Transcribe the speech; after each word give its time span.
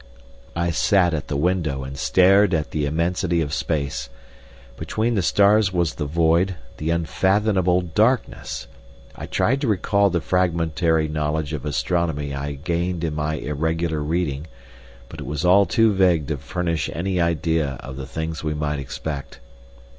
I 0.55 0.71
sat 0.71 1.13
at 1.13 1.27
the 1.27 1.37
window 1.37 1.83
and 1.83 1.95
stared 1.95 2.55
at 2.55 2.71
the 2.71 2.87
immensity 2.87 3.39
of 3.39 3.53
space. 3.53 4.09
Between 4.75 5.13
the 5.13 5.21
stars 5.21 5.71
was 5.71 5.93
the 5.93 6.07
void, 6.07 6.55
the 6.77 6.89
unfathomable 6.89 7.81
darkness! 7.81 8.65
I 9.15 9.27
tried 9.27 9.61
to 9.61 9.67
recall 9.67 10.09
the 10.09 10.19
fragmentary 10.19 11.07
knowledge 11.07 11.53
of 11.53 11.65
astronomy 11.67 12.33
I 12.33 12.53
had 12.53 12.63
gained 12.63 13.03
in 13.03 13.13
my 13.13 13.35
irregular 13.35 14.01
reading, 14.01 14.47
but 15.07 15.19
it 15.19 15.27
was 15.27 15.45
all 15.45 15.67
too 15.67 15.93
vague 15.93 16.25
to 16.29 16.37
furnish 16.37 16.89
any 16.91 17.21
idea 17.21 17.73
of 17.81 17.95
the 17.95 18.07
things 18.07 18.43
we 18.43 18.55
might 18.55 18.79
expect. 18.79 19.39